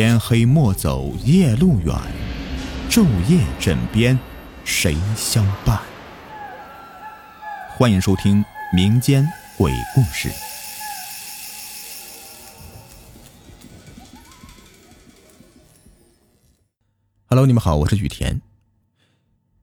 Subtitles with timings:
[0.00, 1.92] 天黑莫走夜路远，
[2.88, 4.16] 昼夜枕边
[4.64, 5.76] 谁相伴？
[7.68, 10.30] 欢迎收听民间鬼故事。
[17.26, 18.40] Hello，你们好，我是雨田。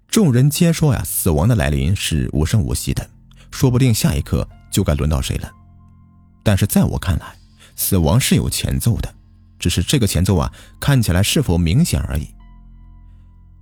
[0.10, 3.10] 众人皆说呀，死亡的来临是无声无息的，
[3.52, 5.50] 说不定下一刻就该轮到谁了。
[6.44, 7.38] 但是在我看来，
[7.78, 9.16] 死亡是有前奏的。
[9.66, 12.28] 只是这个前奏啊，看起来是否明显而已。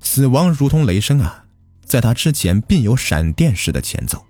[0.01, 1.45] 死亡如同雷声啊，
[1.85, 4.21] 在他之前必有闪电式的前奏。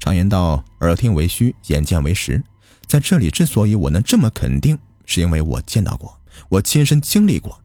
[0.00, 2.42] 常言道，耳听为虚，眼见为实。
[2.84, 4.76] 在这里，之所以我能这么肯定，
[5.06, 7.56] 是因为我见到过，我亲身经历过。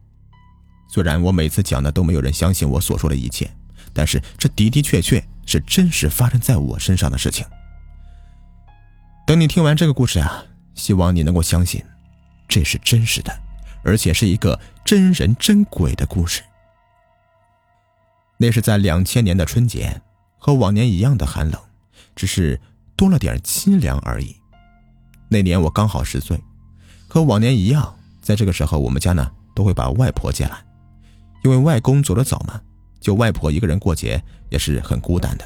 [0.88, 3.50] 虽然我每次讲的都没有人相信我所说的一切，
[3.94, 7.44] 但是这的的确确是真实发生在我身上的事情。
[9.26, 11.84] 等你听完这个故事啊，希望你能够相信。
[12.56, 13.38] 这是真实的，
[13.84, 16.42] 而且是一个真人真鬼的故事。
[18.38, 20.02] 那是在两千年的春节，
[20.38, 21.62] 和往年一样的寒冷，
[22.16, 22.58] 只是
[22.96, 24.34] 多了点凄凉而已。
[25.28, 26.42] 那年我刚好十岁，
[27.10, 30.58] 和往年一样，在这个时候我们家呢都会把外婆接来，
[31.44, 32.62] 因为外公走得早嘛，
[33.02, 35.46] 就外婆一个人过节也是很孤单的。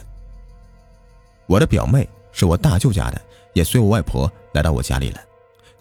[1.48, 3.20] 我的表妹是我大舅家的，
[3.56, 5.20] 也随我外婆来到我家里了。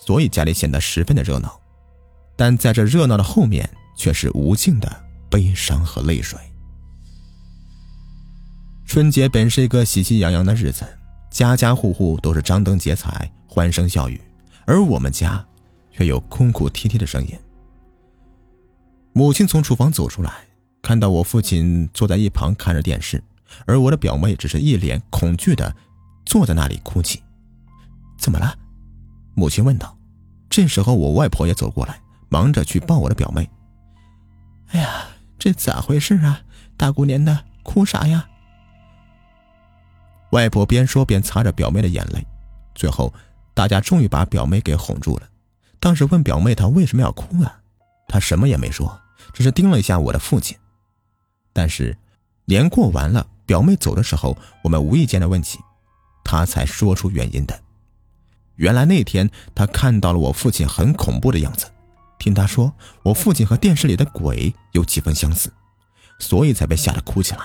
[0.09, 1.61] 所以家里显得十分的热闹，
[2.34, 6.41] 但在这热闹的后面，却是无尽的悲伤和泪水。
[8.86, 10.86] 春节本是一个喜气洋洋的日子，
[11.31, 14.19] 家家户户都是张灯结彩、欢声笑语，
[14.64, 15.47] 而我们家
[15.92, 17.39] 却有哭哭啼啼的声音。
[19.12, 20.33] 母亲从厨房走出来，
[20.81, 23.23] 看到我父亲坐在一旁看着电视，
[23.67, 25.77] 而我的表妹只是一脸恐惧的
[26.25, 27.23] 坐在那里哭泣。
[28.17, 28.56] 怎么了？
[29.34, 29.95] 母亲问道
[30.51, 33.49] ：“这时候，我外婆也走过来，忙着去抱我的表妹。
[34.69, 35.07] 哎呀，
[35.39, 36.41] 这咋回事啊？
[36.77, 38.29] 大过年的，哭啥呀？”
[40.33, 42.27] 外婆边说边擦着表妹的眼泪。
[42.75, 43.13] 最后，
[43.55, 45.29] 大家终于把表妹给哄住了。
[45.81, 47.61] 当时问表妹她为什么要哭啊？
[48.07, 49.01] 她什么也没说，
[49.33, 50.57] 只是盯了一下我的父亲。
[51.53, 51.97] 但是，
[52.45, 55.58] 年过完了，表妹走的时候，我们无意间的问起，
[56.25, 57.58] 她才说出原因的。
[58.58, 61.67] 原来那天他看到了我父亲很恐怖的样子，
[62.19, 65.52] 听他说我父亲和电视里的鬼有几分相似，
[66.19, 67.41] 所以才被吓得哭起来。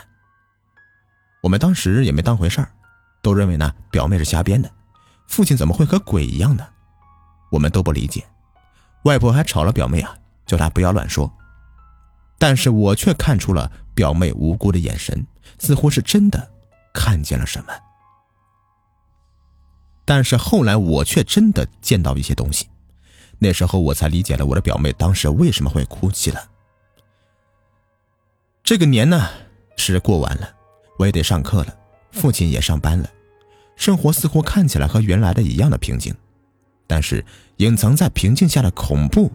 [1.41, 2.71] 我们当时也没当回事儿，
[3.21, 4.71] 都认为呢表妹是瞎编的，
[5.27, 6.67] 父亲怎么会和鬼一样呢？
[7.51, 8.25] 我们都不理解，
[9.03, 11.31] 外婆还吵了表妹啊，叫她不要乱说。
[12.39, 15.27] 但是我却看出了表妹无辜的眼神，
[15.59, 16.51] 似乎是真的
[16.91, 17.71] 看见了什么。
[20.05, 22.67] 但是后来我却真的见到一些东西，
[23.39, 26.49] 那时候我才理解了我的表妹当时为什么会哭泣了。
[28.63, 29.29] 这个年呢
[29.77, 30.53] 是过完了，
[30.97, 31.77] 我也得上课了，
[32.11, 33.09] 父亲也上班了，
[33.75, 36.13] 生活似乎看起来和原来的一样的平静，
[36.87, 37.25] 但是
[37.57, 39.31] 隐藏在平静下的恐怖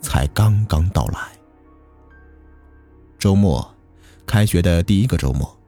[0.00, 1.20] 才刚刚到来。
[3.18, 3.74] 周末，
[4.26, 5.58] 开学的第一个周末，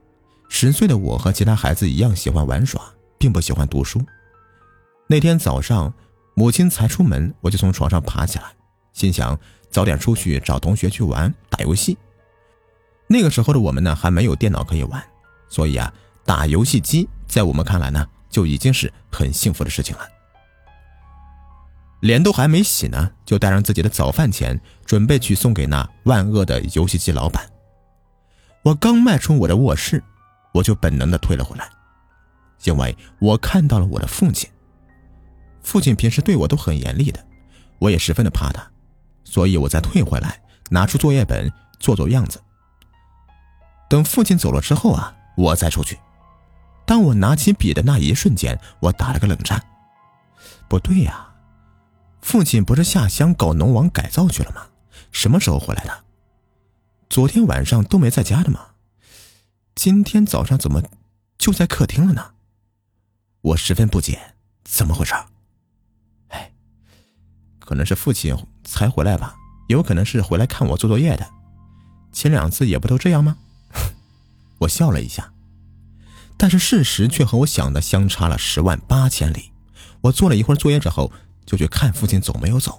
[0.48, 2.82] 十岁的我和其他孩子一样喜欢玩耍，
[3.18, 4.02] 并不喜欢读书。
[5.12, 5.92] 那天早上，
[6.32, 8.44] 母亲才出门，我就从床上爬起来，
[8.94, 11.98] 心想早点出去找同学去玩打游戏。
[13.08, 15.04] 那个时候的我们呢，还没有电脑可以玩，
[15.50, 15.92] 所以啊，
[16.24, 20.08] 打游戏机在我们看来呢，就已经是很幸福的事情了。
[22.00, 27.46] 脸都还没洗呢，就带上自己的早饭钱，准备去送给那万恶的游戏机老板。
[28.62, 30.02] 我刚迈出我的卧室，
[30.54, 31.68] 我就本能的退了回来，
[32.64, 34.48] 因为我看到了我的父亲。
[35.62, 37.24] 父亲平时对我都很严厉的，
[37.78, 38.62] 我也十分的怕他，
[39.24, 42.42] 所以我再退回来，拿出作业本做做样子。
[43.88, 45.98] 等父亲走了之后啊，我再出去。
[46.84, 49.62] 当我拿起笔的那一瞬间，我打了个冷战。
[50.68, 51.32] 不对呀，
[52.20, 54.66] 父亲不是下乡搞农网改造去了吗？
[55.10, 56.04] 什么时候回来的？
[57.08, 58.60] 昨天晚上都没在家的吗？
[59.74, 60.82] 今天早上怎么
[61.38, 62.32] 就在客厅了呢？
[63.42, 65.14] 我十分不解，怎么回事？
[67.72, 69.34] 可能是父亲才回来吧，
[69.68, 71.26] 有可能是回来看我做作业的。
[72.12, 73.38] 前两次也不都这样吗？
[74.60, 75.32] 我笑了一下，
[76.36, 79.52] 但是事实却和我想的相差了十万八千里。
[80.02, 81.10] 我做了一会儿作业之后，
[81.46, 82.78] 就去看父亲走没有走，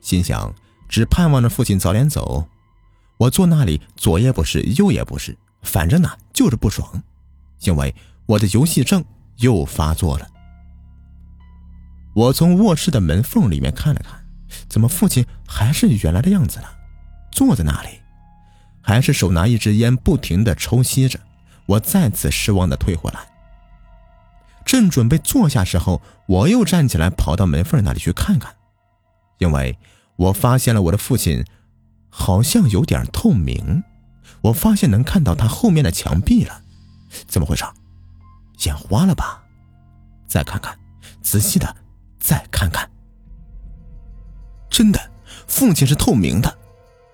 [0.00, 0.54] 心想
[0.88, 2.46] 只盼望着父亲早点走。
[3.16, 7.02] 我坐那里左也不是，右也不是，反正呢就是不爽，
[7.62, 7.92] 因为
[8.26, 9.04] 我的游戏症
[9.38, 10.28] 又发作了。
[12.14, 14.24] 我从卧室的门缝里面看了看，
[14.68, 16.66] 怎么父亲还是原来的样子呢，
[17.30, 17.88] 坐在那里，
[18.82, 21.18] 还是手拿一支烟，不停的抽吸着。
[21.66, 23.20] 我再次失望的退回来，
[24.64, 28.54] 正准备坐下时候，我又站起来跑到门缝那里去看看，
[29.38, 29.78] 因为
[30.16, 31.44] 我发现了我的父亲
[32.10, 33.84] 好像有点透明，
[34.42, 36.62] 我发现能看到他后面的墙壁了，
[37.26, 37.64] 怎么回事？
[38.66, 39.42] 眼花了吧？
[40.26, 40.76] 再看看，
[41.22, 41.76] 仔细的
[42.22, 42.88] 再看看，
[44.70, 45.10] 真的，
[45.48, 46.56] 父亲是透明的，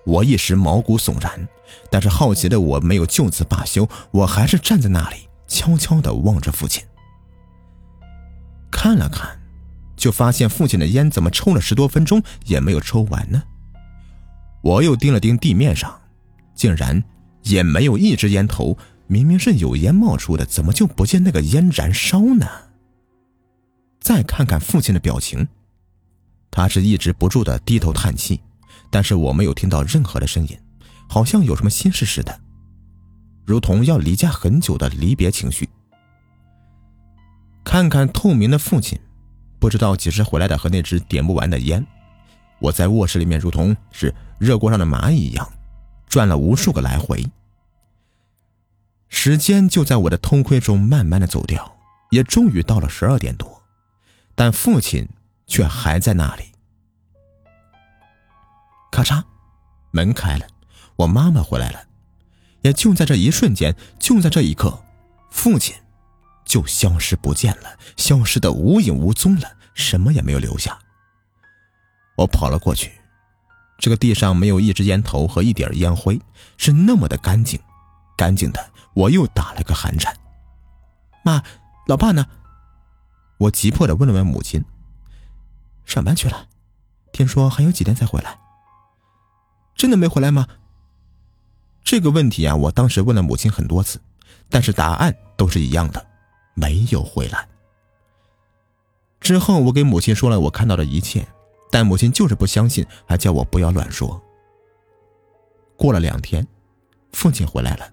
[0.05, 1.47] 我一时毛骨悚然。
[1.89, 6.83] 但是好奇的我没有就此罢休，我还是站在那里，悄悄的望着父亲。
[8.71, 9.39] 看了看，
[9.95, 13.41] 就发现父亲的烟怎么抽了十多分钟也没有抽完呢？
[14.61, 15.99] 我又盯了盯地面上，
[16.53, 17.03] 竟然
[17.43, 18.77] 也没有一支烟头。
[19.07, 22.45] 明明是有烟冒出的，怎么就不见那个烟燃烧呢？
[23.99, 25.47] 再看看父亲的表情，
[26.49, 28.41] 他是抑制不住的低头叹气，
[28.89, 30.57] 但是我没有听到任何的声音。
[31.07, 32.39] 好像有什么心事似的，
[33.43, 35.67] 如同要离家很久的离别情绪。
[37.63, 38.99] 看看透明的父亲，
[39.59, 41.83] 不知道几时回来的和那只点不完的烟。
[42.59, 45.51] 我在卧室里面如同是热锅上的蚂蚁一样，
[46.07, 47.25] 转了无数个来回。
[49.07, 51.75] 时间就在我的偷窥中慢慢的走掉，
[52.11, 53.58] 也终于到了十二点多，
[54.39, 55.05] 但父亲
[55.47, 56.53] 却还在那里。
[58.89, 59.21] 咔嚓，
[59.91, 60.47] 门开了。
[60.95, 61.83] 我妈妈回来了，
[62.61, 64.81] 也就在这一瞬间，就在这一刻，
[65.29, 65.75] 父亲
[66.45, 70.79] 就消失不见了，消失的无影无踪了，什么也没有留下。
[72.15, 72.93] 我跑了过去，
[73.77, 76.17] 这个地上没有一支烟头和一点烟灰，
[76.55, 77.59] 是那么的干净，
[78.15, 80.15] 干净的我又打了个寒颤。
[81.25, 81.43] 妈，
[81.87, 82.25] 老爸呢？
[83.39, 84.63] 我急迫的问了问母亲。
[85.85, 86.47] 上班去了，
[87.11, 88.37] 听说还有几天才回来。
[89.75, 90.47] 真的没回来吗？
[91.83, 93.99] 这个问题啊，我当时问了母亲很多次，
[94.49, 96.05] 但是答案都是一样的，
[96.53, 97.47] 没有回来。
[99.19, 101.27] 之后我给母亲说了我看到的一切，
[101.71, 104.21] 但母亲就是不相信，还叫我不要乱说。
[105.77, 106.45] 过了两天，
[107.13, 107.89] 父亲回来了，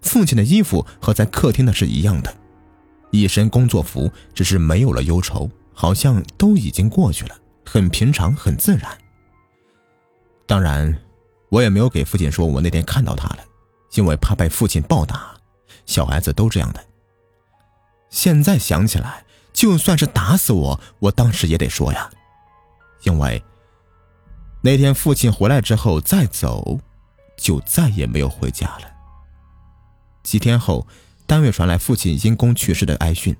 [0.00, 2.34] 父亲的衣服和在客厅的是一样的，
[3.10, 7.34] 一身工作服，只是没有了忧愁，好像都已经过去了，
[7.64, 8.96] 很平常，很自然。
[10.46, 10.98] 当然。
[11.50, 13.38] 我也没有给父亲说我那天看到他了，
[13.94, 15.34] 因为怕被父亲暴打。
[15.86, 16.84] 小孩子都这样的。
[18.10, 22.10] 现在想起来，就算是打死我，我当时也得说呀，
[23.04, 23.42] 因为
[24.60, 26.78] 那天父亲回来之后再走，
[27.38, 28.82] 就再也没有回家了。
[30.22, 30.86] 几天后，
[31.28, 33.36] 单位传来父亲因公去世的哀讯。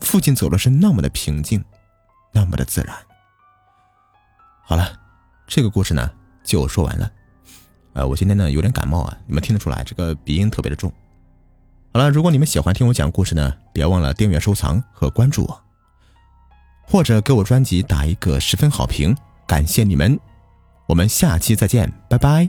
[0.00, 1.62] 父亲走的是那么的平静，
[2.32, 2.96] 那么的自然。
[4.62, 4.96] 好了，
[5.46, 6.08] 这个故事呢？
[6.44, 7.10] 就说完了，
[7.94, 10.92] 呃，我今天呢有点感冒啊，你们听得出来，这个鼻音特别的重。
[11.92, 15.62] 好了，如果你们喜欢听我讲故事呢，别忘了订阅、收藏和关注我，
[16.86, 19.16] 或者给我专辑打一个十分好评，
[19.48, 20.20] 感谢你们。
[20.86, 22.48] 我们下期再见，拜拜。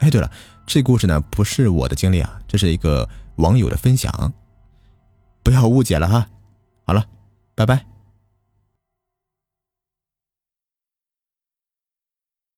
[0.00, 0.30] 哎，对了，
[0.66, 4.32] 这故事呢不是我的经历啊，这是一个网友的分享，
[5.42, 6.28] 不要误解了哈。
[6.84, 7.04] 好了，
[7.54, 7.91] 拜拜。